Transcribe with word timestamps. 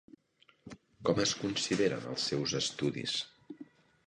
Com 1.09 1.21
es 1.25 1.33
consideren 1.41 2.09
els 2.15 2.25
seus 2.31 2.57
estudis? 2.63 3.15